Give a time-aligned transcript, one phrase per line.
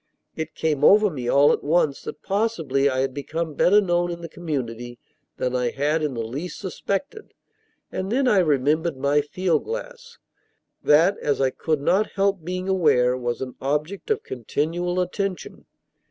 [0.35, 4.21] It came over me all at once that possibly I had become better known in
[4.21, 4.97] the community
[5.37, 7.35] than I had in the least suspected;
[7.91, 10.17] and then I remembered my field glass.
[10.83, 15.67] That, as I could not help being aware, was an object of continual attention.